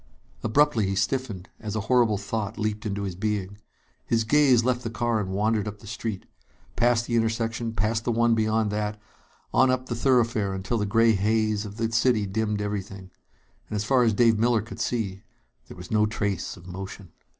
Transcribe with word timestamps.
Abruptly 0.43 0.87
he 0.87 0.95
stiffened, 0.95 1.47
as 1.59 1.75
a 1.75 1.81
horrible 1.81 2.17
thought 2.17 2.57
leaped 2.57 2.87
into 2.87 3.03
his 3.03 3.13
being. 3.13 3.59
His 4.03 4.23
gaze 4.23 4.65
left 4.65 4.81
the 4.81 4.89
car 4.89 5.19
and 5.19 5.29
wandered 5.29 5.67
up 5.67 5.77
the 5.77 5.85
street. 5.85 6.25
Past 6.75 7.05
the 7.05 7.15
intersection, 7.15 7.73
past 7.73 8.03
the 8.03 8.11
one 8.11 8.33
beyond 8.33 8.71
that, 8.71 8.99
on 9.53 9.69
up 9.69 9.85
the 9.89 9.95
thoroughfare 9.95 10.55
until 10.55 10.79
the 10.79 10.87
gray 10.87 11.11
haze 11.11 11.65
of 11.65 11.77
the 11.77 11.91
city 11.91 12.25
dimmed 12.25 12.63
everything. 12.63 13.11
And 13.69 13.75
as 13.75 13.83
far 13.83 14.01
as 14.01 14.11
Dave 14.15 14.39
Miller 14.39 14.63
could 14.63 14.79
see, 14.79 15.21
there 15.67 15.77
was 15.77 15.91
no 15.91 16.07
trace 16.07 16.57
of 16.57 16.65
motion. 16.65 17.11